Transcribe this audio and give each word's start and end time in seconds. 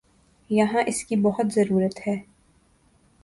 یہاں 0.49 0.81
اس 0.87 1.03
کی 1.03 1.15
بہت 1.15 1.53
ضرورت 1.53 2.07
ہے۔ 2.07 2.15